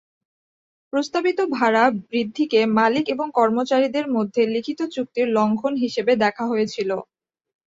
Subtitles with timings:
[0.93, 6.89] প্রস্তাবিত ভাড়া বৃদ্ধিকে মালিক এবং কর্মচারীদের মধ্যে লিখিত চুক্তির লঙ্ঘন হিসাবে দেখা হয়েছিল।